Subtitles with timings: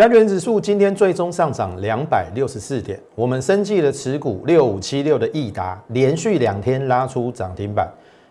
[0.00, 7.86] 加权指数今天最终上涨两百六十四点，我们生计的持股六五七六的易达连续两天拉出涨停板。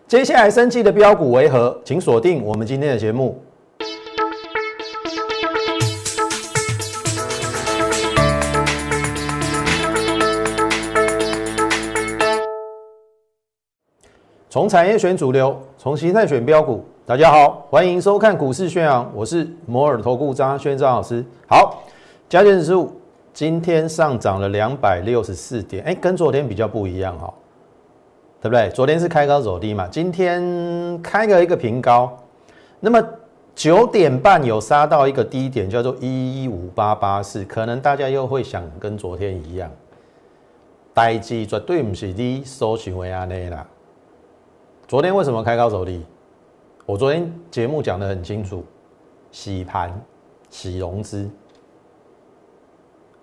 [0.08, 1.80] 接下来生计的标股为何？
[1.84, 3.40] 请锁定我们今天的节目。
[14.48, 16.84] 从产业选主流，从形态选标股。
[17.10, 21.24] 大家好，欢迎收看股市宣扬，我是摩尔投顾张轩张老师。
[21.48, 21.82] 好，
[22.28, 23.00] 加权指数
[23.34, 27.34] 今天上涨了两百六十四点，哎，跟昨天比较不一样哈，
[28.40, 28.68] 对不对？
[28.70, 32.16] 昨天是开高走低嘛，今天开了一个平高，
[32.78, 33.04] 那么
[33.56, 39.68] 九点半有杀到一个低点，叫做一一五八八四，可能大家又会想跟昨天一样，
[40.94, 43.66] 代志绝对不是你所想的安尼啦。
[44.86, 46.06] 昨天为什么开高走低？
[46.90, 48.64] 我昨天节目讲的很清楚，
[49.30, 49.96] 洗盘、
[50.48, 51.30] 洗融资。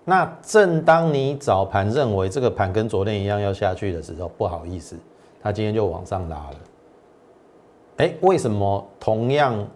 [0.05, 4.95] 那正当你早盘认为这个盘跟昨天一样要下去的时候，不好意思，
[5.41, 6.55] 它今天就往上拉了。
[7.97, 9.67] 哎，为什么同样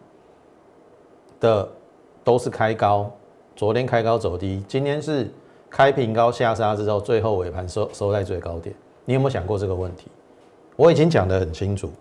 [1.42, 1.68] 的
[2.24, 3.12] 都是开高？
[3.58, 5.30] 昨天开高走低，今天是
[5.70, 8.74] 开平高下杀之后，最后尾盘收收在最高点。
[9.04, 10.08] 你有没有想过这个问题？
[10.78, 11.92] 我已经讲得很清楚，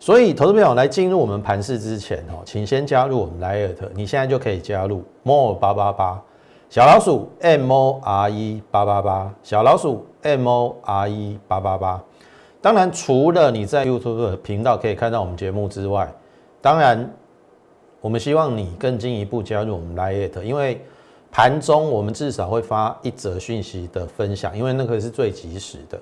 [0.00, 6.22] 所以投资朋友来进入我们盘市之前哦，请先加入我们莱尔特，你现在就可以加入 more 八八八
[6.70, 12.02] 小老鼠 m o r e 八八八小老鼠 m o r e 八八八。
[12.60, 16.12] 当然，除了你在 YouTube 频道可以看到我们节目之外，
[16.60, 17.08] 当然
[18.00, 20.80] 我们希望你更进一步加入我们莱尔特，因为
[21.30, 25.98] 盘中我们至少会发一则讯息的分享，因为那个是最及时的。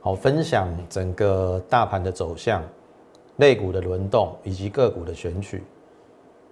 [0.00, 2.62] 好，分享整个大盘的走向、
[3.36, 5.62] 类股的轮动以及个股的选取。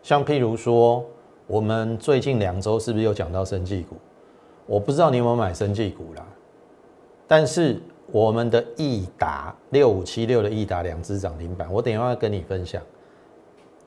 [0.03, 1.05] 像譬如说，
[1.47, 3.97] 我们最近两周是不是有讲到生技股？
[4.67, 6.27] 我不知道你有没有买生技股啦。
[7.27, 12.83] 但是我们的易达六五七六的易达两只涨停板，我等一下要跟你分享。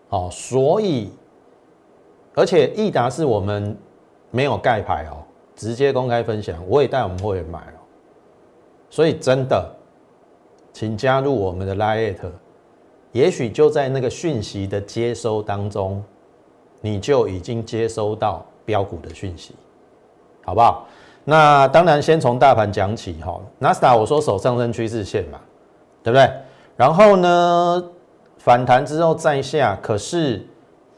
[0.08, 1.10] 好，所以
[2.36, 3.76] 而且易达是我们
[4.30, 5.24] 没有盖牌哦，
[5.56, 7.80] 直接公开分享，我也带我们会员买哦。
[8.90, 9.76] 所以真的，
[10.72, 12.32] 请加入我们的 Lite，
[13.14, 16.04] 也许就在那个讯息的接收当中，
[16.82, 19.56] 你就已经接收到标股的讯息，
[20.44, 20.86] 好不好？
[21.24, 23.40] 那当然先从大盘讲起哈。
[23.58, 25.40] 纳斯达我说守上升趋势线嘛，
[26.04, 26.30] 对不对？
[26.76, 27.84] 然后呢，
[28.38, 30.46] 反弹之后再下，可是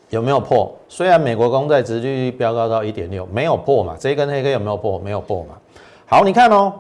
[0.10, 0.74] 有没有破？
[0.88, 3.96] 虽然美国公债殖利率飙高到一点六，没有破嘛？
[4.00, 4.98] 这一根黑 K 有没有破？
[4.98, 5.56] 没有破嘛？
[6.08, 6.74] 好，你看哦。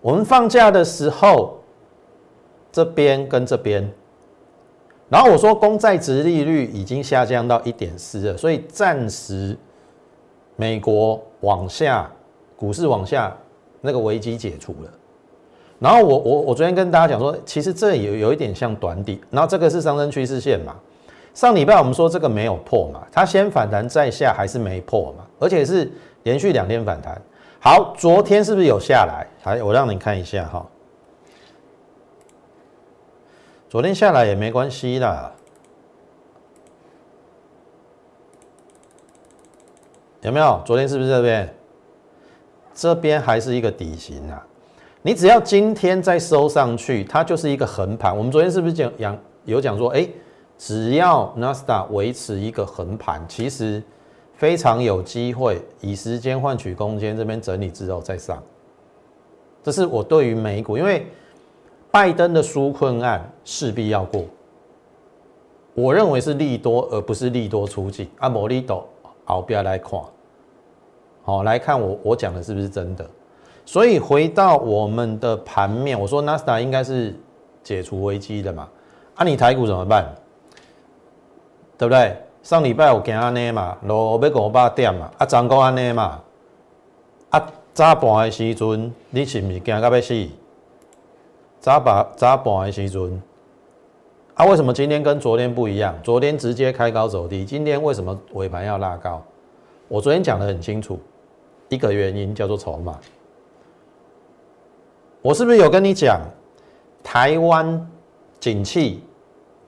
[0.00, 1.60] 我们放假的时候，
[2.72, 3.88] 这边跟这边，
[5.12, 9.54] 然后我说公债值利率已经下降到一点四了，所以暂时
[10.56, 12.10] 美国往下，
[12.56, 13.36] 股市往下，
[13.82, 14.90] 那个危机解除了。
[15.78, 20.74] 然后我我我昨天跟大家讲说，其实这有有一点像短底，然后这个是上升趋势线嘛。
[21.34, 27.20] 上礼拜我们说这个没有破嘛，它先反弹再下还是没破嘛，而且是连续两天反弹。
[27.60, 29.26] 好，昨天是不是有下来？
[29.42, 30.66] 还，我让你看一下哈。
[33.72, 35.32] 昨天下来也没关系啦，
[40.20, 40.60] 有没有？
[40.66, 41.54] 昨天是不是这边？
[42.74, 44.46] 这边还是一个底型啊。
[45.00, 48.14] 你只要今天再收上去，它就是一个横盘。
[48.14, 50.06] 我们昨天是不是讲讲有讲说，哎，
[50.58, 53.82] 只要纳斯达维持一个横盘，其实。
[54.34, 58.42] 非常有机会以时间换取空间，这边整理之后再上。
[59.62, 61.06] 这是我对于美股，因为
[61.92, 64.24] 拜登的纾困案势必要过，
[65.74, 68.10] 我认为是利多而不是利多出尽。
[68.18, 68.84] 啊，摩利斗，
[69.24, 70.00] 好，不要来看，
[71.22, 73.08] 好来看我我讲的是不是真的？
[73.66, 77.14] 所以回到我们的盘面，我说纳斯达应该是
[77.62, 78.66] 解除危机的嘛？
[79.14, 80.12] 啊，你台股怎么办？
[81.76, 82.16] 对不对？
[82.42, 86.20] 上礼拜有惊安尼嘛，落要五百点嘛，啊，昨个安尼嘛，
[87.28, 90.26] 啊，早盘的时阵，你是不是惊到要死？
[91.62, 93.22] 早盘早盘的时阵，
[94.34, 95.96] 啊，为什么今天跟昨天不一样？
[96.02, 99.22] 昨天直接开高走低，今天为什么尾盘要拉高？
[99.86, 100.98] 我昨天讲的很清楚，
[101.68, 102.98] 一个原因叫做筹码。
[105.20, 106.20] 我是不是有跟你讲，
[107.00, 107.88] 台湾
[108.40, 109.04] 景气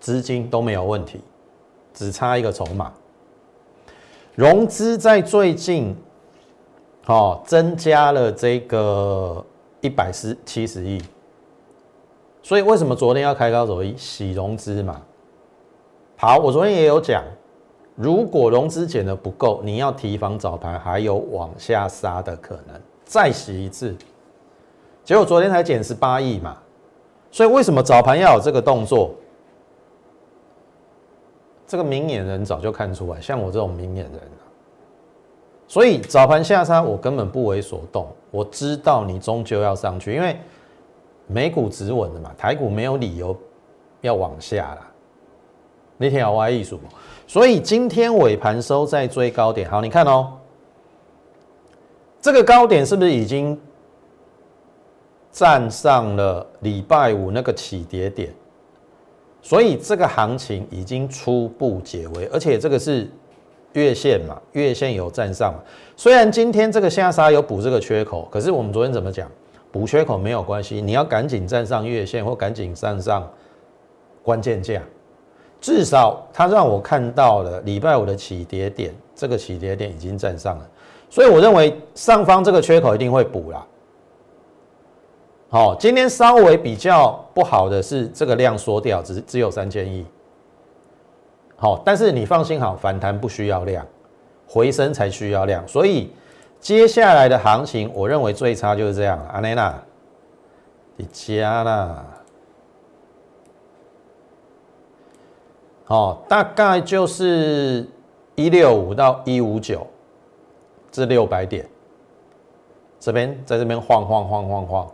[0.01, 1.21] 资金都没有问题？
[1.93, 2.93] 只差一个筹码，
[4.35, 5.97] 融资在最近，
[7.07, 9.47] 哦，增加了这个
[9.81, 11.01] 一百四七十亿，
[12.45, 13.97] 所以为什么昨天要开高走低？
[13.97, 15.01] 洗融资嘛。
[16.15, 17.25] 好，我昨天也有讲，
[17.97, 23.97] 如果融资减的不够，你要提防早盘还有往下杀的可能，再洗一次。
[25.03, 26.59] 结果昨天才减十八亿嘛，
[27.31, 29.13] 所以为什么早盘要有这个动作？
[31.67, 34.21] 这个明眼人早就看出来，像我这种明眼人
[35.67, 40.37] 所以早盘下杀我根本不为所动，我知道你终究要上去，因为
[41.27, 43.37] 美股止稳了嘛，台股没有理由
[44.01, 44.81] 要往下了。
[45.97, 46.79] 那天要挖艺术。
[47.27, 50.33] 所以今天尾盘收在最高点，好，你看哦，
[52.21, 53.59] 这个高点是不是已经
[55.31, 58.35] 站上了礼拜五那个起跌点？
[59.41, 63.11] 所以这个行情已经初步解围，而且这个是
[63.73, 65.55] 月线嘛，月线有站上。
[65.97, 69.31] 虽然今天这个下杀有补这个缺口，可是我们昨天怎么讲？
[69.75, 73.29] 补缺口没有关系，你要赶紧站上月线或赶紧站上
[74.23, 74.81] 关键价。
[75.61, 80.71] 至少它让我看到了礼拜五的起跌点，这个起跌点已经站上了，
[81.11, 83.67] 所以我认为上方这个缺口一定会补啦。
[85.49, 90.07] 好，今天稍微比较不好的是这个量缩掉，只只有三千亿。
[91.57, 93.85] 好，但是你放心好，反弹不需要量，
[94.47, 96.13] 回升才需要量，所以
[96.65, 99.23] 接下来的行情，我认为最差就是这样。
[99.31, 99.79] 阿内娜，
[100.97, 102.03] 你加啦。
[105.89, 107.87] 哦，大概就是
[108.35, 109.87] 一六五到一五九，
[110.91, 111.69] 至六百点，
[112.99, 114.91] 这边在这边晃晃晃晃晃。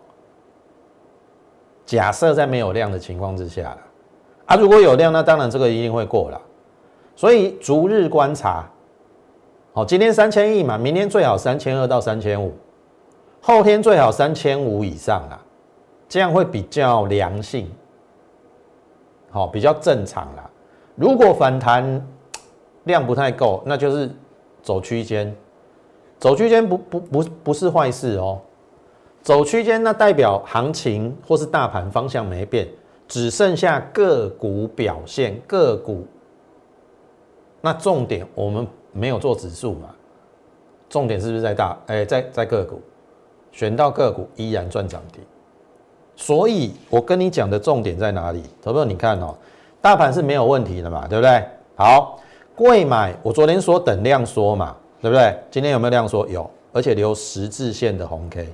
[1.87, 3.79] 假设在没有量的情况之下，
[4.47, 6.43] 啊，如果有量，那当然这个一定会过了。
[7.15, 8.69] 所以逐日观察，
[9.73, 12.53] 好，今天三千亿嘛，明天最好三千二到三千五，
[13.41, 15.41] 后天最好三千五以上啊，
[16.09, 17.71] 这样会比较良性，
[19.31, 20.51] 好，比较正常啦。
[20.97, 22.05] 如果反弹
[22.83, 24.11] 量不太够，那就是
[24.61, 25.33] 走区间，
[26.19, 28.41] 走区间不不不不是坏事哦。
[29.23, 32.67] 走区间那代表行情或是大盘方向没变，
[33.07, 36.05] 只剩下个股表现，个股。
[37.61, 39.95] 那重点我们没有做指数嘛，
[40.89, 42.81] 重点是不是在大哎在在个股，
[43.53, 45.23] 选到个股依然赚涨停。
[46.17, 48.43] 所以我跟你讲的重点在哪里？
[48.63, 49.35] 投票你看哦。
[49.83, 51.43] 大盘是没有问题的嘛，对不对？
[51.75, 52.21] 好，
[52.55, 55.35] 贵买，我昨天说等量缩嘛，对不对？
[55.51, 56.29] 今天有没有量缩？
[56.29, 58.47] 有，而且留十字线的红 K，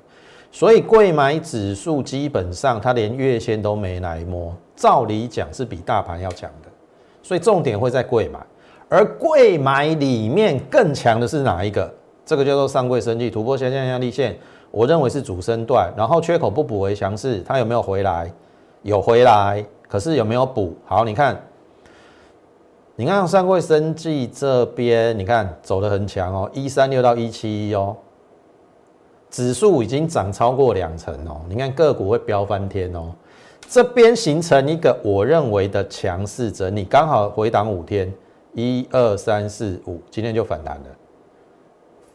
[0.53, 6.69] 所以贵买指数基本上它连月线都没来摸，照理讲是比大盘要强的，
[7.25, 8.39] 所以重点会在贵买，
[8.89, 11.93] 而贵买里面更强的是哪一个？
[12.25, 14.37] 这个叫做上柜升绩突破下降压力线，
[14.71, 18.31] 我认为是主升段，然后缺口不补为强势，它有没有回来？
[18.83, 19.65] 有回来。
[19.89, 21.05] 可是有没有补好？
[21.05, 21.41] 你看，
[22.97, 27.97] 你看上柜生技这边，你看走的很强哦，一三六到一七一哦，
[29.31, 31.41] 指数已经涨超过两成哦。
[31.49, 33.15] 你看个股会飙翻天哦，
[33.69, 38.13] 这边形成一个我认为的强势整理，刚好回档五天，
[38.57, 40.85] 一二三四五，今天就反弹了，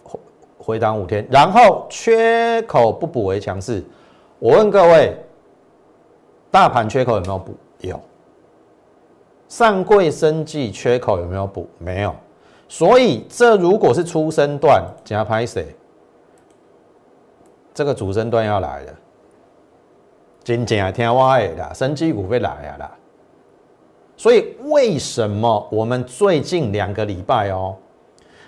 [0.04, 0.20] 回
[0.58, 3.82] 回档五天，然后缺口不补为强势。
[4.40, 5.16] 我问各位。
[6.50, 7.56] 大盘缺口有没有补？
[7.80, 7.98] 有。
[9.48, 11.66] 上柜生计缺口有没有补？
[11.78, 12.14] 没有。
[12.68, 15.74] 所以这如果是初升段加拍谁？
[17.74, 18.94] 这个主升段要来了。
[20.44, 22.92] 真正听我的啦，生技股会来啊啦。
[24.22, 27.76] 所以为什么我们最近两个礼拜哦，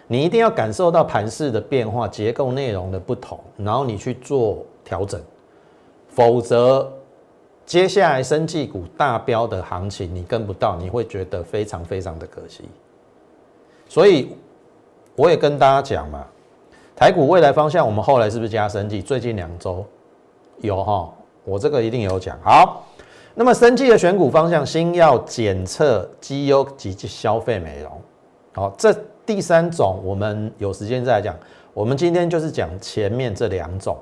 [0.05, 5.19] 你一定要感受到盘势的变化、结构内容的不同，然后你去做调整，
[6.09, 6.87] 否则。
[7.65, 12.65] 接下来生技股大标的行情，你跟不到，你会觉得非常非常的可惜。
[13.87, 14.35] 所以
[15.15, 16.23] 我也跟大家讲嘛，
[16.93, 19.01] 台股未来方向，我们后来是不是加生技？
[19.01, 19.83] 最近两周
[20.59, 21.09] 有哈，
[21.45, 22.37] 我这个一定有讲。
[22.43, 22.85] 好，
[23.35, 27.91] 那么生技的选股方向，新药检测、绩优及消费美容。
[28.53, 28.93] 好，这
[29.25, 31.35] 第三种我们有时间再来讲。
[31.73, 33.97] 我们今天就是讲前面这两种。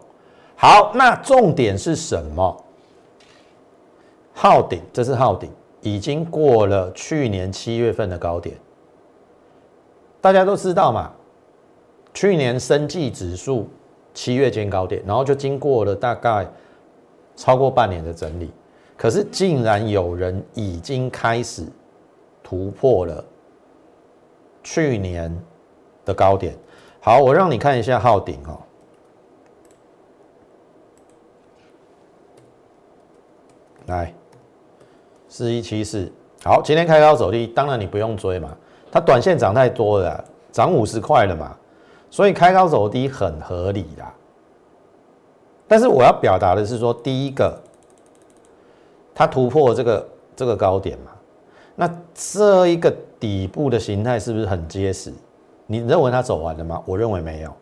[0.57, 2.63] 好，那重点是什么？
[4.33, 8.57] 号顶，这是号顶，已经过了去年七月份的高点。
[10.19, 11.09] 大家都知道嘛，
[12.13, 13.69] 去年生技指数
[14.13, 16.45] 七月见高点，然后就经过了大概
[17.37, 18.51] 超过半年的整理，
[19.01, 21.65] 可是竟然有人已经开始
[22.43, 23.25] 突破了
[24.61, 25.35] 去年
[26.05, 26.55] 的高点。
[26.99, 28.61] 好，我让你看一下号顶哦，
[33.87, 34.13] 来。
[35.27, 36.11] 四一七四，
[36.43, 38.55] 好，今天开高走低，当然你不用追嘛。
[38.91, 41.57] 它短线涨太多了，涨五十块了嘛，
[42.11, 44.13] 所以开高走低很合理啦。
[45.67, 47.59] 但是我要表达的是说，第一个，
[49.21, 51.11] 它突破这个这个高点嘛，
[51.75, 55.13] 那这一个底部的形态是不是很结实？
[55.67, 56.81] 你认为它走完了吗？
[56.87, 57.53] 我认为没有。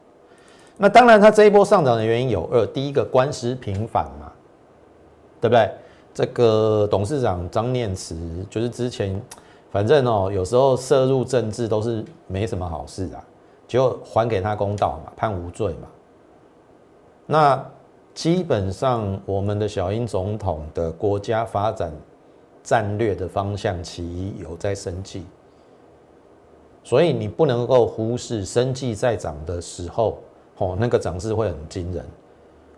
[0.77, 4.31] 那当然，它这一波上涨的原因有二，第一个官司频繁嘛，
[5.41, 5.69] 对不对？
[6.13, 8.15] 这个董事长张念慈
[8.49, 9.21] 就是之前，
[9.69, 13.19] 反正哦，有时候涉入政治都是没什么好事啊，
[13.67, 15.89] 就还给他公道嘛，判无罪嘛。
[17.25, 17.65] 那
[18.19, 21.89] 基本上我们的小英总统的国家发展
[22.61, 25.23] 战略的方向，其一有在升级。
[26.83, 30.17] 所以你不能够忽视生计在涨的时候，
[30.57, 32.05] 哦，那个涨势会很惊人。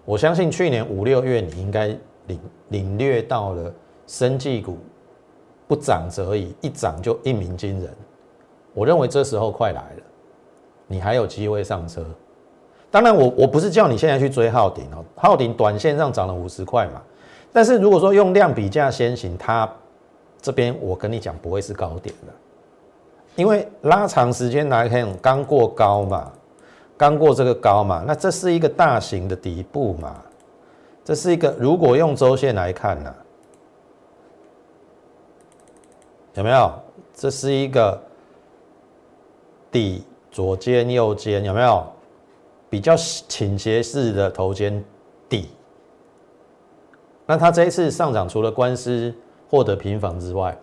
[0.06, 1.88] 我相信去年五六月你应该
[2.28, 3.74] 领领略到了
[4.06, 4.78] 生计股
[5.68, 7.92] 不涨则已，一涨就一鸣惊人。
[8.76, 10.04] 我认为这时候快来了，
[10.86, 12.06] 你还有机会上车。
[12.92, 17.02] 当然，我我不是叫你现在去追浩鼎哦，浩鼎短线上涨了五十块嘛。
[17.54, 19.70] 但是如果说用量比价先行，它
[20.42, 22.34] 这边我跟你讲不会是高点的。
[23.38, 26.30] 因为拉长时间来看，刚过高嘛，
[26.98, 30.22] 刚过这个高嘛，那这是一个大型的底部嘛，
[31.06, 33.16] 这是一个如果用周线来看呢，
[36.34, 36.74] 有没有？
[37.14, 38.02] 这是一个
[39.72, 41.86] 底左肩右肩，有没有？
[42.72, 44.82] 比较倾斜式的头肩
[45.28, 45.50] 底。
[47.26, 49.14] 那它这一次上涨，除了官司
[49.50, 50.58] 获得平反之外，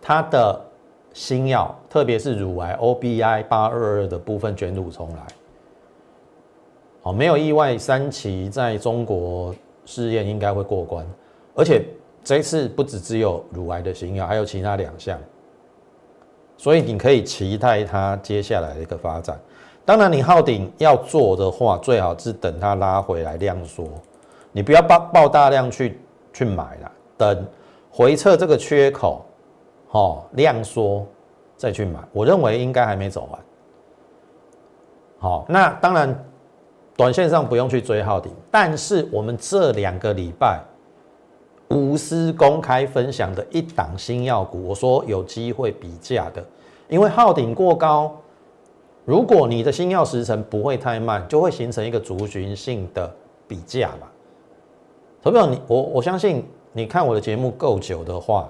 [0.00, 0.58] 它的
[1.12, 5.26] 新药，特别是乳癌 OBI 八二二的部分卷土重来，
[7.02, 9.52] 好，没有意外，三期在中国
[9.84, 11.04] 试验应该会过关，
[11.56, 11.84] 而且
[12.22, 15.18] 这一次不只只有乳癌的新药，还有其他两项，
[16.56, 19.36] 所以你可以期待它接下来的一个发展。
[19.90, 23.88] 当然，你号顶要做的话，最好是等它拉回来量缩，
[24.52, 26.00] 你不要爆爆大量去
[26.32, 27.44] 去买了，等
[27.90, 29.24] 回撤这个缺口。
[29.88, 31.04] 好，量缩
[31.56, 33.40] 再去买，我认为应该还没走完。
[35.18, 36.24] 好，那当然，
[36.96, 40.60] 短线上不用去追号顶，但是我们这两个礼拜
[41.70, 46.40] 无私公开分享的一档新药股，我说有机会比价的，
[46.88, 48.16] 因为号顶过高，
[49.04, 53.12] 如果你的星耀时辰不会太慢，就会形成一个族群性的
[53.48, 54.06] 比价嘛。
[55.22, 58.48] 投票你我我相信你看我的节目够久的话。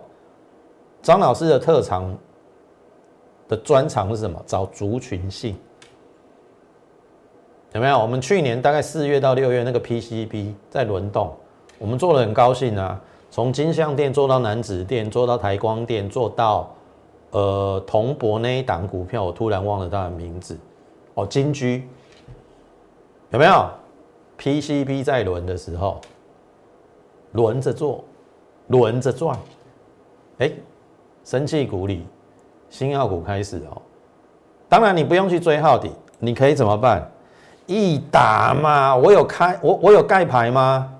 [1.02, 2.14] 张老师的特长
[3.48, 4.38] 的专长是什么？
[4.44, 5.56] 找族群性，
[7.72, 7.98] 有没有？
[7.98, 11.34] 我们去年大概四月到六月那个 PCB 在轮动，
[11.78, 13.00] 我们做的很高兴啊。
[13.30, 16.70] 从金相店做到南子店，做到台光电，做到
[17.30, 20.58] 呃铜箔那一档股票，我突然忘了它的名字
[21.14, 21.26] 哦。
[21.26, 21.88] 金居
[23.30, 23.70] 有没有
[24.38, 26.00] ？PCB 在轮的时候，
[27.32, 28.04] 轮着做，
[28.68, 29.38] 轮着转，
[30.38, 30.50] 哎。
[31.22, 32.06] 生气股里，
[32.70, 33.82] 新药股开始哦。
[34.70, 37.08] 当然，你不用去追号底，你可以怎么办？
[37.66, 40.96] 一打嘛，我有开，我我有盖牌吗？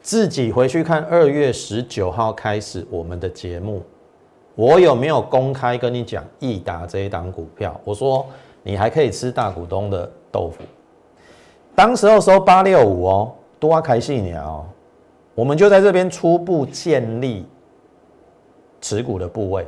[0.00, 3.82] 自己回去看二月十九号开始我们的节目，
[4.62, 7.74] 我有没有公开跟你讲易达这一档股票？
[7.82, 8.24] 我说
[8.62, 10.62] 你还可以吃大股东的豆腐。
[11.74, 14.64] 当时候收八六五哦，多开细鸟，
[15.34, 17.44] 我们就在这边初步建立。
[18.80, 19.66] 持股的部位，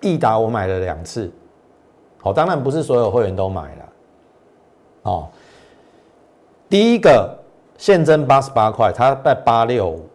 [0.00, 1.28] 益达我买了两次，
[2.20, 3.88] 好，当然不是所有会员都买了，
[5.02, 5.28] 哦，
[6.68, 7.36] 第一个
[7.76, 10.06] 现增八十八块，他在八六五，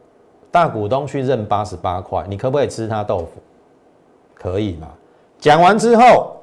[0.49, 3.41] 大股东去认八十八块，你可不可以吃他豆腐？
[4.43, 4.89] 可以嘛？
[5.39, 6.35] 讲完之后，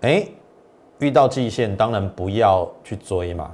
[0.00, 0.26] 哎，
[1.00, 3.50] 遇到季线当然不要去追嘛，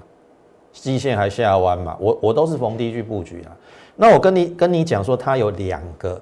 [0.72, 3.56] 季线还下弯嘛，我我都是逢低去布局啊。
[3.96, 6.20] 那我跟你跟你讲说，它有两个。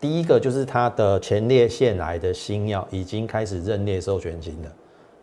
[0.00, 4.72] 第一个就是它的前列腺癌的新药已经开始认列授权金了，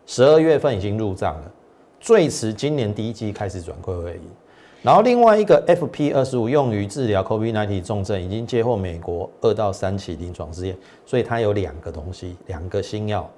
[0.04, 1.50] 十二月份已经入账了，
[1.98, 4.20] 最迟今年第一季开始转亏为盈。
[4.86, 13.28] 然后另外一个 FP 二十五用于治疗 COVID-19 重症，已经接获美国二到三期临床试验，所以它有两个东西，两个新药。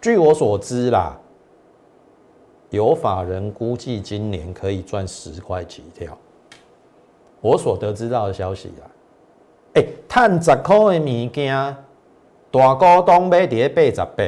[0.00, 1.14] 据我所知啦，
[2.70, 6.16] 有法人估计今年可以赚十块起跳。
[7.42, 8.90] 我所得知道的消息啦。
[9.74, 11.76] 哎，赚十块的物件，
[12.50, 14.24] 大股东买跌八十八，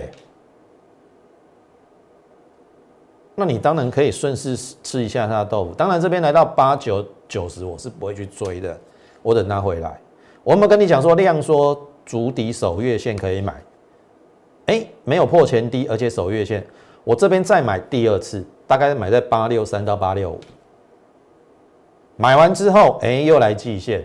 [3.36, 5.74] 那你当然可以顺势吃一下它的豆腐。
[5.74, 8.76] 当然这边来到八九九十，我是不会去追的，
[9.22, 10.00] 我等它回来。
[10.42, 13.62] 我们跟你讲说量缩足底守月线可以买，
[14.66, 16.66] 哎没有破前低，而且守月线，
[17.04, 20.40] 我这边再买第二次，大概买在八六三到八六五。
[22.16, 24.02] 买完之后，哎，又来季线，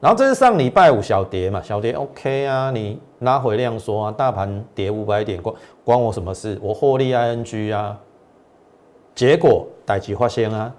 [0.00, 6.58] 然后这是上礼拜五小跌嘛，小跌 OK 啊，你拉回量缩啊，大盘跌五百点关关我什么事？
[6.62, 7.98] 我获利 ING 啊，
[9.20, 10.74] 结果代志发生啊，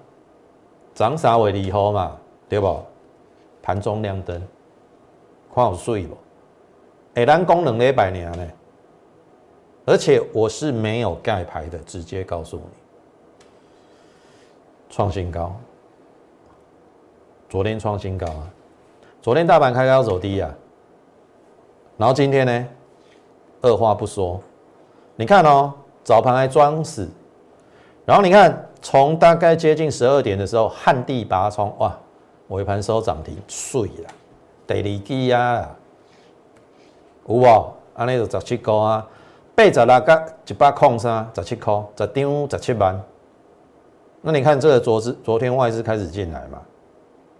[0.95, 2.17] 涨啥为利好嘛，
[2.49, 2.83] 对不？
[3.61, 4.41] 盘中亮灯，
[5.53, 6.17] 看有水不？
[7.13, 8.47] 哎，咱功能礼拜年呢？
[9.85, 13.45] 而且我是没有盖牌的，直接告诉你，
[14.89, 15.55] 创新高。
[17.47, 18.49] 昨天创新高啊！
[19.21, 20.51] 昨天大盘开高走低啊，
[21.95, 22.67] 然后今天呢，
[23.61, 24.41] 二话不说，
[25.15, 25.71] 你看哦，
[26.03, 27.07] 早盘还装死，
[28.05, 31.97] 然后你看从大概接近十二点的时候，旱地拔葱，哇，
[32.47, 34.09] 尾盘收涨停，碎了，
[34.67, 35.69] 第二支啊，
[37.27, 37.73] 有无？
[37.93, 39.07] 安尼就十七块啊，
[39.53, 42.99] 八十六个一百空三，十七块，十张十七万。
[44.21, 46.59] 那你看这个昨日昨天外资开始进来嘛？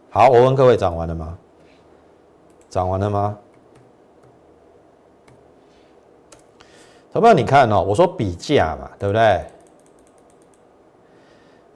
[0.10, 1.38] 好，我问各位，涨完了吗？
[2.70, 3.38] 涨完了吗？
[7.14, 9.44] 投票，你看哦，我说比价嘛，对不对？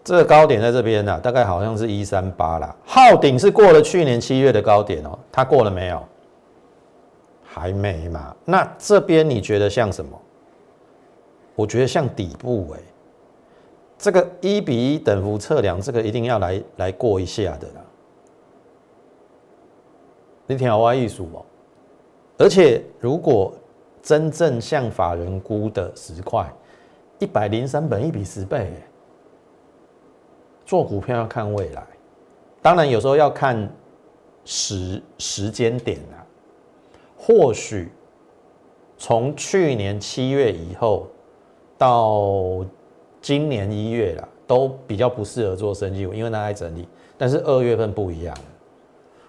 [0.05, 2.73] 这个高点在这边呢，大概好像是一三八啦。
[2.85, 6.01] 号顶是过了去年七月的高点哦，它过了没有？
[7.43, 8.35] 还没嘛？
[8.45, 10.21] 那这边你觉得像什么？
[11.55, 12.79] 我觉得像底部哎，
[13.97, 17.81] 这个一比一等幅测量，这个一定要来来过一下的啦。
[20.45, 21.43] 你听我意思哦，
[22.37, 23.51] 而且如果
[24.03, 26.47] 真正像法人估的十块，
[27.17, 28.71] 一百零三本一比十倍，
[30.65, 31.83] 做股票要看未来，
[32.61, 33.69] 当然有时候要看
[34.43, 36.25] 时时间点啊。
[37.17, 37.91] 或许
[38.97, 41.07] 从去年七月以后
[41.77, 42.65] 到
[43.21, 46.87] 今年一月啦，都比较不适合做生意，因为它在整理。
[47.17, 48.35] 但是二月份不一样。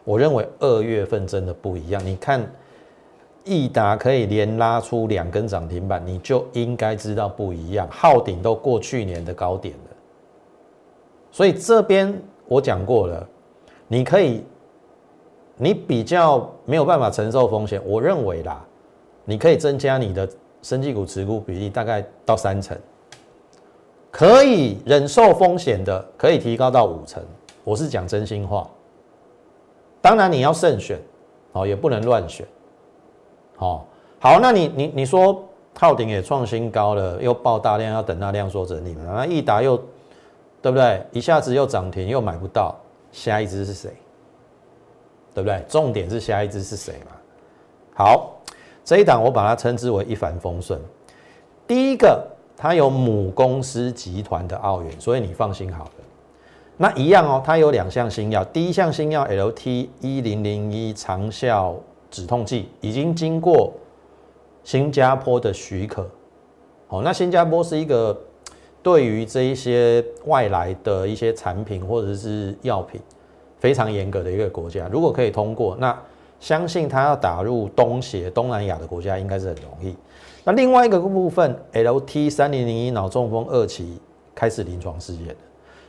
[0.05, 2.05] 我认为二月份真的不一样。
[2.05, 2.45] 你看，
[3.45, 7.89] 益达可以连拉出两根涨停板，你就应该知道不一样。
[7.91, 9.75] 昊顶都过去年的高点，
[11.37, 12.19] 所以这边
[12.49, 13.29] 我讲过了，
[13.89, 14.43] 你可以，
[15.59, 17.79] 你比较没有办法承受风险。
[17.85, 18.65] 我认为啦，
[19.27, 20.27] 你可以增加你的
[20.63, 22.75] 生技股持股比例，大概到三成，
[24.11, 27.23] 可以忍受风险的，可以提高到五成。
[27.65, 28.67] 我是讲真心话。
[30.01, 30.99] 当然你要慎选，
[31.53, 32.47] 哦，也不能乱选，
[33.59, 33.83] 哦，
[34.19, 35.45] 好，那你你你说
[35.75, 39.03] 套顶也创新高了，又爆大量，要等大量说整理嘛？
[39.15, 39.79] 那益达又
[40.67, 41.01] 对不对？
[41.13, 42.75] 一下子又涨停，又买不到，
[43.13, 43.89] 下一只是谁？
[45.33, 45.65] 对不对？
[45.69, 47.13] 重点是下一只是谁嘛？
[47.95, 48.41] 好，
[48.85, 50.81] 这一档我把它称之为一帆风顺。
[51.69, 52.21] 第一个，
[52.57, 55.91] 它有母公司集团的澳元，所以你放心好了。
[56.77, 58.45] 那一样哦，它有两项新药。
[58.47, 61.77] 第一项新药 LT 一零零一长效
[62.11, 63.73] 止痛剂已经经过
[64.65, 66.11] 新加坡的许可。
[66.89, 68.21] 哦，那新加坡是一个
[68.87, 73.01] 对于这一些外来的一些产品或者是药品
[73.59, 74.89] 非常严格的一个国家。
[74.93, 76.01] 如果可以通过，那
[76.39, 79.97] 相信它要打入东协、东南亚的国家应该是很容易。
[80.45, 84.01] 那另外一个部分 LT 三零零一脑中风二期
[84.33, 85.35] 开始临床试验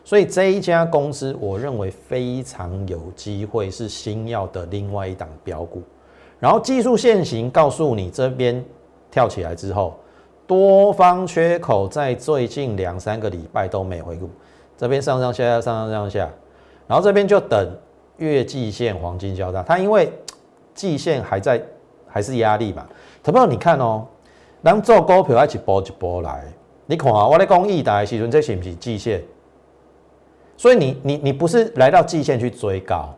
[0.03, 5.83] 所以这一家公司，我认为非常有机会是新药的另外一档标股。
[6.39, 8.65] 然后技术线型告诉你，这边
[9.11, 9.99] 跳起来之后，
[10.47, 14.29] 多方缺口在最近两三个礼拜都没回顾，
[14.77, 16.29] 这边上上下下上上上下，
[16.87, 17.69] 然后这边就等
[18.15, 20.11] 月季线黄金交叉，它因为
[20.73, 21.61] 季线还在
[22.07, 22.87] 还是压力嘛。
[23.21, 24.07] 投票你看哦，
[24.63, 26.45] 咱做股票一波一波来，
[26.85, 29.21] 你看啊，我咧讲易达的时阵，这是不是季线？
[30.55, 33.13] 所以你你你不是来到季线去追高，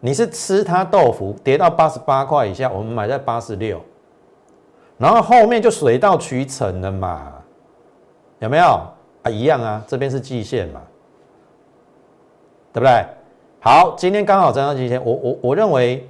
[0.00, 3.80] 你是吃它豆腐跌到八十八块以下，我们买在八十六，
[5.02, 7.32] 然后后面就水到渠成了嘛，
[8.38, 8.80] 有没有
[9.24, 9.28] 啊？
[9.28, 10.80] 一样啊，这边是季线嘛，
[12.72, 13.04] 对不对？
[13.58, 16.08] 好，今天刚好站上季线，我我我认为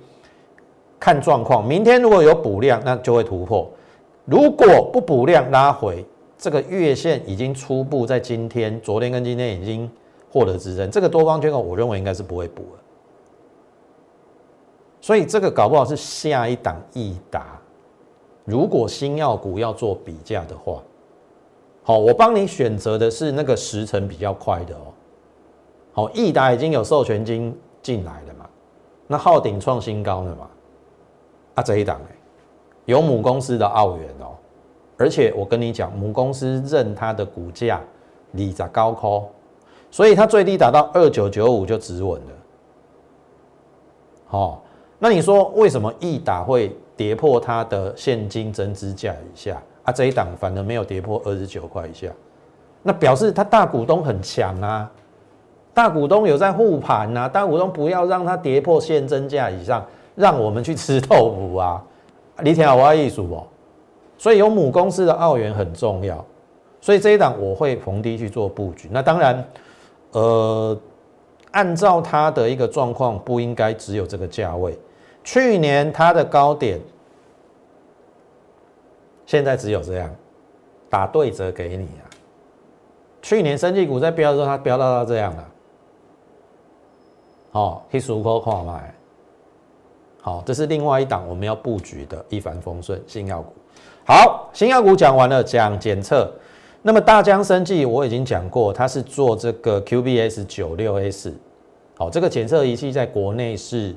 [1.00, 3.66] 看状况，明天如果有补量，那就会突破；
[4.26, 6.04] 如果不补量拉回，
[6.36, 9.90] 这个月线已经初步在今天、昨天跟今天已经。
[10.34, 12.80] 获得支撑，这个多方缺口，我认为应该是不会补了。
[14.98, 17.60] 所以这个搞不好是下一档易达。
[18.44, 20.82] 如果新药股要做比价的话，
[21.84, 24.92] 好，我帮你选择的是那个时程比较快的哦。
[25.92, 28.46] 好，易达已经有授权金进来了嘛？
[29.06, 30.48] 那昊鼎创新高了嘛？
[31.56, 32.16] 啊，这一档哎，
[32.86, 34.32] 有母公司的澳元哦。
[34.96, 37.80] 而且我跟你讲，母公司认它的股价
[38.32, 39.28] 理在高空，
[39.90, 42.32] 所以它最低达到二九九五就止稳了。
[44.26, 44.62] 好，
[44.98, 49.92] 那你说为什么易达会跌破它的现金增资价以下啊？
[49.92, 52.08] 这一档反而没有跌破二十九块以下，
[52.82, 54.90] 那表示它大股东很强啊，
[55.72, 61.82] 大股东有在护盘呐，大股东不要让它跌破现增价以上，让我们去吃豆腐啊！
[62.42, 63.46] 你听好我艺术哦。
[64.18, 66.24] 所以有母公司的澳元很重要，
[66.80, 68.88] 所以这一档我会逢低去做布局。
[68.92, 69.44] 那当然，
[70.12, 70.78] 呃，
[71.50, 74.78] 按照它的一个状况，不应该只有这个价位。
[75.24, 76.80] 去年它的高点，
[79.26, 80.14] 现在只有这样，
[80.90, 82.04] 打对折给你啊。
[83.22, 85.48] 去年升绩股在飙的时候，它飙到到这样了。
[87.52, 88.94] 好，去数口看卖。
[90.20, 93.52] 好，这是另外一档我们要布局的一帆风顺新药股。
[94.04, 96.30] 好，新药股讲完了，讲检测。
[96.82, 101.32] 那么大疆生技我已经讲过，它是做这个 QBS 九六 S，
[101.96, 103.94] 好，这个检测仪器在国内是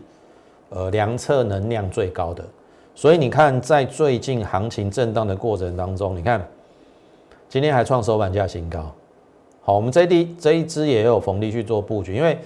[0.70, 2.44] 呃量测能量最高的。
[2.94, 6.46] 所以你看，在最近行情震荡的过程当中，你看
[7.50, 8.92] 今天还创收盘价新高。
[9.62, 12.40] 好，我们这一这一支也有逢低去做布局，因为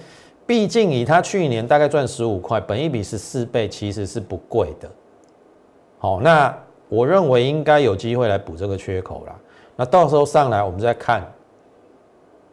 [0.46, 4.90] 毕竟以它去年大概赚十五块，本一比十四倍，其实是不贵的。
[5.98, 6.56] 好，那。
[6.92, 9.36] 我认为应该有机会来补这个缺口啦。
[9.76, 11.24] 那到时候上来，我们再看，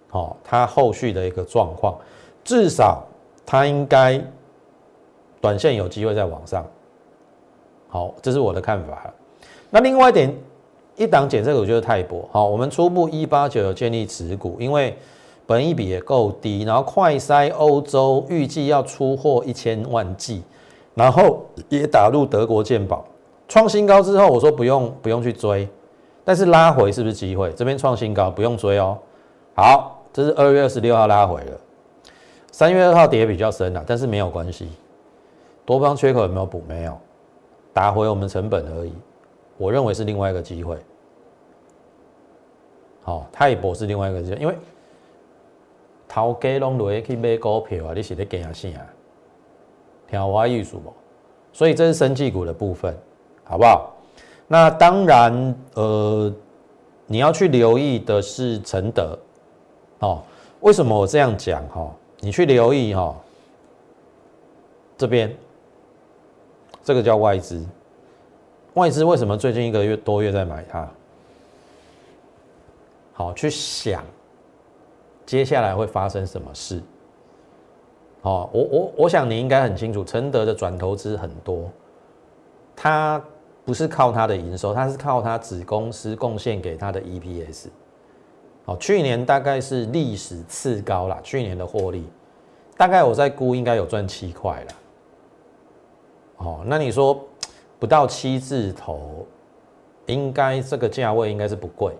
[0.09, 1.97] 好，它后续的一个状况，
[2.43, 3.03] 至少
[3.47, 4.23] 它应该
[5.41, 6.65] 短线有机会再往上。
[7.89, 9.13] 好，这是我的看法。
[9.69, 10.33] 那另外一点，
[10.95, 12.27] 一档减这个，我觉得太薄。
[12.31, 14.97] 好，我们初步一八九有建立持股，因为
[15.45, 20.43] 本益比也够低，然后快筛欧洲预计要出货一千万剂，
[20.95, 23.05] 然后也打入德国健保。
[23.47, 25.67] 创新高之后，我说不用不用去追，
[26.25, 27.51] 但是拉回是不是机会？
[27.53, 28.97] 这边创新高不用追哦。
[29.55, 31.57] 好，这是二月二十六号拉回了，
[32.51, 34.67] 三月二号跌比较深了，但是没有关系。
[35.67, 36.63] 多方缺口有没有补？
[36.65, 36.97] 没有，
[37.73, 38.93] 打回我们成本而已。
[39.57, 40.77] 我认为是另外一个机会。
[43.03, 44.55] 好，泰博是另外一个机会，因为
[46.07, 48.69] 头家拢落去买股票啊，你是咧惊啥？
[50.07, 50.93] 听我意思不？
[51.51, 52.97] 所以这是生技股的部分。
[53.43, 53.93] 好不好？
[54.47, 56.33] 那当然，呃，
[57.07, 59.19] 你要去留意的是承德，
[59.99, 60.23] 哦，
[60.61, 61.93] 为什么我这样讲哈？
[62.21, 63.13] 你去留意哈，
[64.97, 65.33] 这边
[66.87, 67.61] 这个叫外资，
[68.75, 70.89] 外资为什么最近一个月多月在买它？
[73.11, 74.01] 好，去想
[75.25, 76.81] 接下来会发生什么事。
[78.21, 81.69] 好，我我我想你应该很清楚，承德的转投资很多，
[82.73, 83.21] 它。
[83.65, 87.65] 不是靠它的营收，它是靠它子公司贡献给它的 EPS。
[88.63, 92.07] 好，去年大概是历史次高了，去年的获利
[92.77, 94.71] 大概我在估应该有赚七块了。
[96.37, 97.19] 哦，那你说
[97.79, 99.25] 不到七字头，
[100.05, 101.93] 应该这个价位应该是不贵，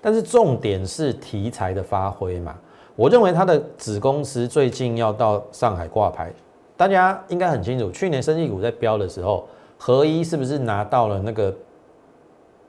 [0.00, 2.56] 但是重点是题材的发挥嘛。
[2.96, 6.32] 我认为它的子公司最近要到上海挂牌，
[6.76, 9.46] 大家应该很清楚，去年生技股在标的时候。
[9.76, 11.54] 合一是不是拿到了那个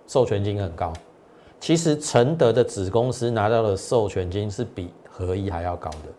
[0.05, 0.91] 授权金很高？
[1.61, 6.09] 其实承德的子公司拿到的授权金是比合一还要高的，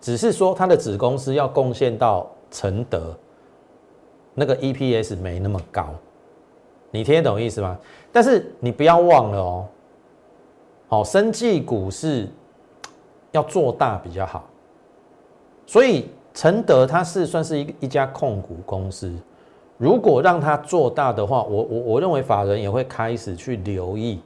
[0.00, 3.14] 只是说它的子公司要贡献到承德
[4.40, 5.90] 那个 EPS 没那么高，
[6.90, 7.78] 你听得懂意思吗？
[8.10, 9.66] 但是你不要忘了哦，
[10.88, 12.26] 好，生技股是
[13.32, 14.48] 要做大比较好，
[15.66, 19.14] 所以承德它是算是一一家控股公司。
[19.76, 24.22] 如果让它做大的话，我我我认为法人也会开始去留意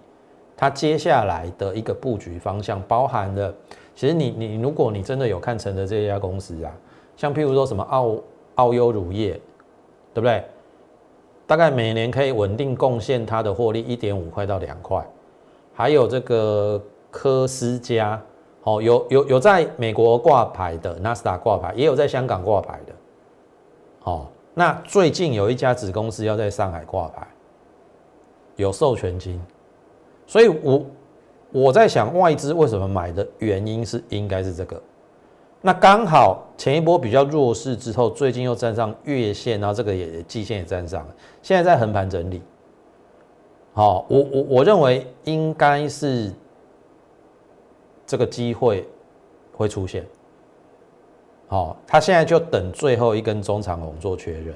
[0.57, 3.53] 它接下来的一个布局方向，包含了
[3.97, 6.73] 其实你你如果你真的有看成的这家公司啊，
[7.17, 8.17] 像譬如说什么澳
[8.55, 9.41] 澳优乳业，
[10.15, 10.43] 对不对？
[11.47, 15.07] 大概每年可以稳定贡献它的获利一点五块到两块，
[15.75, 18.19] 还有这个科斯嘉，
[18.63, 22.93] 哦，有有有在美国挂牌的纳斯达挂牌，也有在香港挂牌的，
[24.05, 24.27] 哦。
[24.55, 27.27] 那最近有一家子公司要在上海挂牌，
[28.57, 29.39] 有授权金，
[30.27, 30.87] 所以我
[31.51, 34.81] 我在想外资为什么买的原因是应该是这个。
[35.61, 42.41] 那刚好前一波比较弱势之后，最近又站上月线，然后这个也季线也站上了，现在在横盘整理。
[43.73, 46.33] 好，我我我认为应该是
[48.07, 48.89] 这个机会
[49.57, 50.07] 会出现。
[51.49, 54.55] 好，他现在就等最后一根中长红做确认。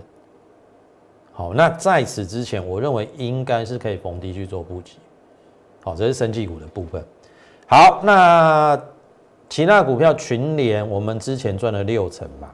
[1.32, 4.96] 好，那在此之前，我认为应该是可以逢低去做布局。
[5.82, 7.04] 好，这是生技股的部分。
[7.66, 8.80] 好，那
[9.48, 12.48] 其他股票群联，我们之前赚了六成嘛，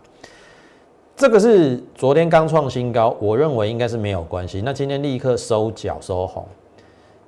[1.17, 4.63] 这个是昨天刚创新高，我认为应该是没有关系。
[4.65, 6.47] 那今天立刻收脚收红，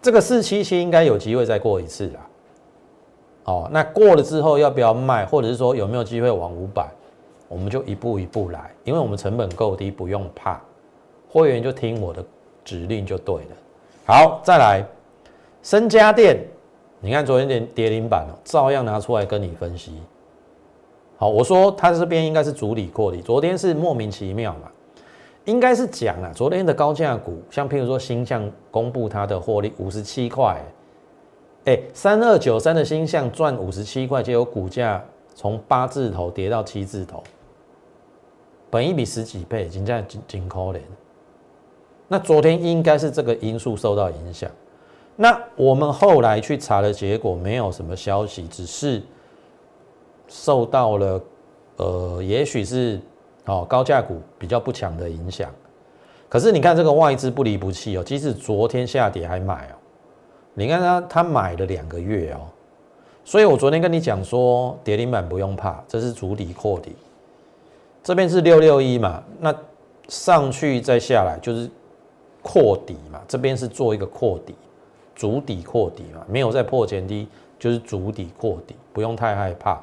[0.00, 2.20] 这个四七七应该有机会再过一次啦。
[3.44, 6.88] 哦，那过了之后要不要卖，或者是说有没有机会往五百，
[7.48, 10.60] 我们就一步一步来，因为我们成本够低，不用怕，
[11.28, 12.24] 会员就听我的
[12.64, 13.50] 指令就对了。
[14.04, 14.84] 好，再来，
[15.62, 16.38] 深家电，
[17.06, 19.92] 你看昨天跌跌停板了，照样拿出来跟你分析。
[21.16, 24.68] 好，我说它这边应该是主理扩底，昨天是莫名其妙嘛，
[25.44, 30.60] 应该是讲啊，昨天的高价股，像譬如说新向公布它的获利五十七块，
[31.66, 35.00] 哎，三二九三的新向赚五十七块，结果股价
[35.32, 37.22] 从八字头跌到七字头，
[38.68, 40.82] 本一比十几倍，已经在紧紧扣连。
[42.08, 44.50] 那昨天应该是这个因素受到影响，
[45.16, 49.02] 那我们后来去查的结果没有什么消息，只是
[50.28, 51.20] 受到了
[51.76, 53.00] 呃，也许是
[53.46, 55.50] 哦高价股比较不强的影响。
[56.28, 59.74] 可是你看这个外资不离不弃哦，即使昨天下跌还买哦，
[60.54, 62.40] 你看他他买了两个月哦，
[63.24, 66.94] 所以我昨天跟你讲说跌停板不用怕，这是主底扩底，
[68.02, 69.54] 这边是六六一嘛，那
[70.08, 71.70] 上去再下来就是。
[72.48, 74.54] 扩底嘛，这边是做一个扩底，
[75.16, 77.26] 主底扩底嘛，没有再破前低，
[77.58, 79.80] 就是主底扩底，不用太害怕。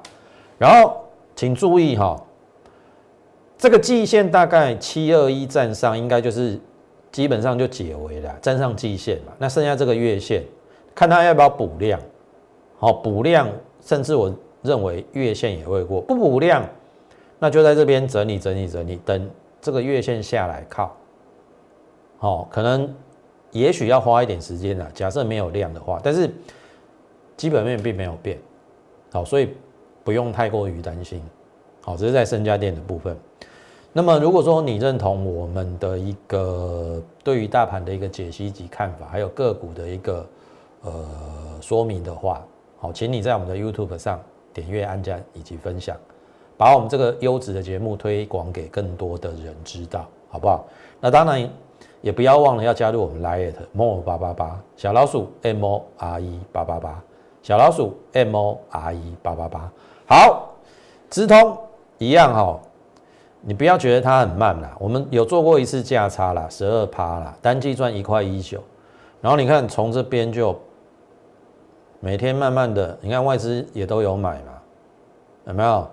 [0.59, 1.03] 然后
[1.35, 2.15] 请注意哈，
[3.57, 6.59] 这个季线大概七二一站上，应该就是
[7.11, 9.33] 基本上就解围了，站上季线嘛。
[9.39, 10.43] 那剩下这个月线，
[10.93, 11.99] 看它要不要补量，
[12.77, 13.49] 好补量，
[13.81, 16.63] 甚至我认为月线也会过，不补量，
[17.39, 20.95] 那就在这边整理整理整理，等这个月线下来靠。
[22.19, 22.93] 哦，可能
[23.53, 24.85] 也许要花一点时间的。
[24.93, 26.29] 假设没有量的话，但是
[27.37, 28.37] 基本面并没有变，
[29.11, 29.49] 好，所以
[30.03, 31.21] 不用太过于担心。
[31.81, 33.15] 好，这是在深家电的部分。
[33.93, 40.27] 那么，如果说你认同我们的一个对于大盘的一个解析及看法，还有个股的一个
[40.81, 41.05] 呃
[41.61, 42.43] 说明的话，
[42.79, 44.19] 好，请你在我们的 YouTube 上
[44.51, 45.95] 点阅、按赞以及分享，
[46.57, 50.65] 把我们这个优质的节目推广给更多的人知道，好不好？
[50.99, 51.49] 那当然。
[52.03, 57.01] 也不要忘了要加入我们 Lite More 八八八小老鼠 M O R E 八八八
[57.41, 59.71] 小老鼠 M O R E 八八八
[60.05, 60.49] 好，
[61.09, 61.57] 直通
[61.99, 62.59] 一样哈，
[63.39, 68.61] 你不要觉得它很慢啦，我们有做过一次价差啦，十二趴啦，单季赚一块一九，
[69.21, 70.53] 然后你看从这边就
[72.01, 74.51] 每天慢慢的，你看外资也都有买嘛，
[75.45, 75.87] 有没有？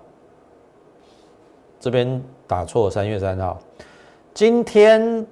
[1.78, 3.56] 这边打错三月三号，
[4.34, 5.24] 今天。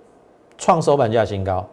[0.59, 1.65] 创收盘价新高，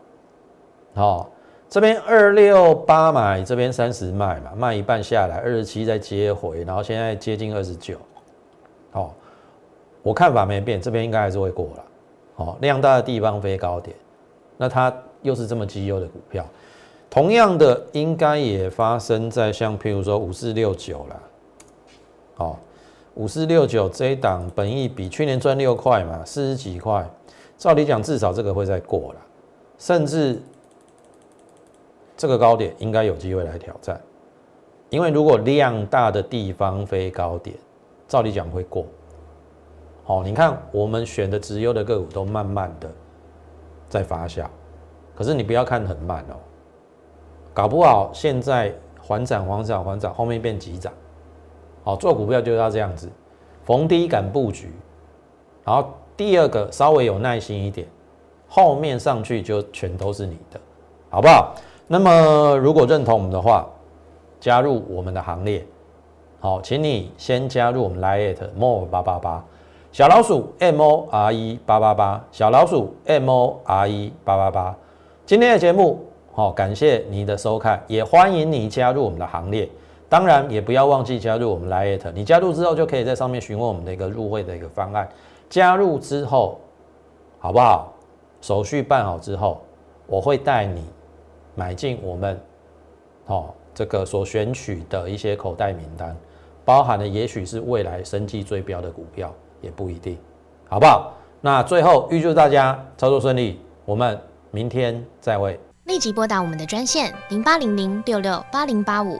[0.93, 1.30] 好，
[1.67, 7.98] 这边二六八买，这边三十卖嘛，卖一半下来，二十七再接回，然后现在接近二十九，
[8.91, 9.15] 好，
[10.04, 11.84] 我看法没变，这边应该还是会过了，
[12.36, 13.95] 好，量大的地方飞高点，
[14.56, 14.93] 那它
[15.24, 16.45] 又是这么绩优的股票，
[17.10, 21.24] 同样的应该也发生在像譬如说五四六九了，
[22.36, 22.60] 好，
[23.15, 27.04] 五四六九这一档本益比去年赚六块嘛，四十几块。
[27.57, 29.21] 照理讲，至少这个会再过了，
[29.77, 30.41] 甚至
[32.17, 33.99] 这个高点应该有机会来挑战，
[34.89, 37.55] 因为如果量大的地方飞高点，
[38.07, 38.85] 照理讲会过。
[40.03, 42.91] 好，你看我们选的直优的个股都慢慢的
[43.87, 44.45] 在发酵，
[45.15, 46.35] 可是你不要看很慢哦，
[47.53, 50.91] 搞不好现在缓涨缓涨缓涨，后面变急涨。
[51.85, 53.09] 好，做股票就要这样子，
[53.63, 54.73] 逢低敢布局，
[55.63, 55.89] 然后。
[56.17, 57.88] 第二个稍微有耐心一点，
[58.47, 60.60] 后面上去就全都是你的，
[61.10, 61.54] 好不好？
[61.88, 63.67] 那么如果认同我们的话，
[64.39, 65.65] 加入我们的行列，
[66.39, 69.43] 好，请你先加入我们 Lite More 八八八
[69.91, 74.75] 小老鼠 M O R E 八八八小老鼠 M O R E 八八八。
[75.25, 79.69] 今天的节目好，感谢你的收看，也欢迎你加入我们的行列。
[80.07, 85.09] 当然也不要忘记加入我们 Lite，你加入之后就可以在上面询问我们的一个入会的一个方案。
[85.49, 86.59] 加入之后，
[87.39, 87.91] 好不好？
[88.41, 89.63] 手续办好之后，
[90.05, 90.83] 我会带你
[91.55, 92.39] 买进我们
[93.25, 96.15] 哦这个所选取的一些口袋名单，
[96.63, 100.17] 包含的也许是未来升绩最标的股票，也不一定，
[100.69, 101.11] 好不好？
[101.41, 104.19] 那最后预祝大家操作顺利，我们
[104.51, 105.59] 明天再会。
[105.85, 109.19] 立即拨打我们的专线零八零零六六八零八五。